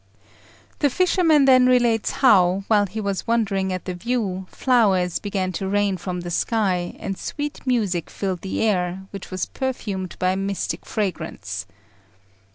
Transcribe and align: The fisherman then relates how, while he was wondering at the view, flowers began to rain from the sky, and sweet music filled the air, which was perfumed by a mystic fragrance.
The 0.79 0.89
fisherman 0.89 1.45
then 1.45 1.67
relates 1.67 2.09
how, 2.09 2.63
while 2.67 2.87
he 2.87 2.99
was 2.99 3.27
wondering 3.27 3.71
at 3.71 3.85
the 3.85 3.93
view, 3.93 4.47
flowers 4.49 5.19
began 5.19 5.51
to 5.51 5.67
rain 5.67 5.95
from 5.95 6.21
the 6.21 6.31
sky, 6.31 6.95
and 6.97 7.15
sweet 7.19 7.61
music 7.67 8.09
filled 8.09 8.41
the 8.41 8.63
air, 8.63 9.05
which 9.11 9.29
was 9.29 9.45
perfumed 9.45 10.15
by 10.17 10.31
a 10.31 10.35
mystic 10.35 10.87
fragrance. 10.87 11.67